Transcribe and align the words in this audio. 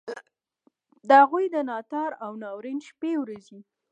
د 1.07 1.09
هغوی 1.21 1.45
د 1.53 1.55
ناتار 1.69 2.11
او 2.25 2.31
ناورین 2.43 2.79
شپې 2.87 3.11
ورځي. 3.21 3.59